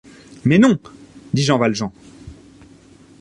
[0.45, 0.79] Mais non,
[1.31, 1.91] dit Jean Valjean.